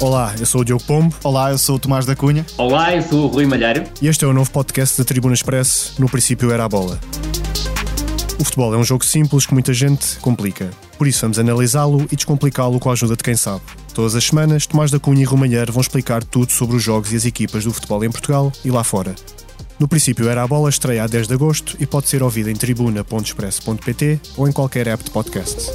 Olá, 0.00 0.34
eu 0.38 0.44
sou 0.44 0.60
o 0.60 0.64
Diogo 0.64 0.84
Pombo. 0.84 1.14
Olá, 1.24 1.50
eu 1.50 1.58
sou 1.58 1.76
o 1.76 1.78
Tomás 1.78 2.04
da 2.04 2.14
Cunha. 2.14 2.44
Olá, 2.58 2.94
eu 2.94 3.02
sou 3.02 3.24
o 3.24 3.26
Rui 3.28 3.46
Malheiro. 3.46 3.84
E 4.00 4.08
este 4.08 4.24
é 4.24 4.28
o 4.28 4.32
novo 4.32 4.50
podcast 4.50 4.98
da 4.98 5.04
Tribuna 5.04 5.32
Express. 5.34 5.94
No 5.98 6.08
princípio 6.08 6.50
era 6.52 6.64
a 6.64 6.68
bola. 6.68 7.00
O 8.38 8.44
futebol 8.44 8.74
é 8.74 8.76
um 8.76 8.84
jogo 8.84 9.04
simples 9.04 9.46
que 9.46 9.54
muita 9.54 9.72
gente 9.72 10.18
complica. 10.18 10.70
Por 10.98 11.06
isso 11.06 11.22
vamos 11.22 11.38
analisá-lo 11.38 12.06
e 12.12 12.16
descomplicá-lo 12.16 12.78
com 12.78 12.90
a 12.90 12.92
ajuda 12.92 13.16
de 13.16 13.24
quem 13.24 13.34
sabe. 13.36 13.62
Todas 13.94 14.14
as 14.14 14.24
semanas, 14.24 14.66
Tomás 14.66 14.90
da 14.90 14.98
Cunha 14.98 15.22
e 15.22 15.24
Rui 15.24 15.40
Malheiro 15.40 15.72
vão 15.72 15.80
explicar 15.80 16.22
tudo 16.22 16.52
sobre 16.52 16.76
os 16.76 16.82
jogos 16.82 17.12
e 17.12 17.16
as 17.16 17.24
equipas 17.24 17.64
do 17.64 17.72
futebol 17.72 18.04
em 18.04 18.10
Portugal 18.10 18.52
e 18.64 18.70
lá 18.70 18.84
fora. 18.84 19.14
No 19.78 19.88
princípio 19.88 20.28
era 20.28 20.42
a 20.42 20.46
bola 20.46 20.68
estreia 20.68 21.04
a 21.04 21.06
10 21.06 21.28
de 21.28 21.34
agosto 21.34 21.76
e 21.80 21.86
pode 21.86 22.08
ser 22.08 22.22
ouvida 22.22 22.50
em 22.50 22.54
tribuna.express.pt 22.54 24.20
ou 24.36 24.46
em 24.46 24.52
qualquer 24.52 24.88
app 24.88 25.02
de 25.04 25.10
podcast. 25.10 25.70